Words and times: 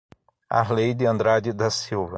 Arleide 0.49 1.05
Andrade 1.05 1.53
da 1.53 1.69
Silva 1.69 2.09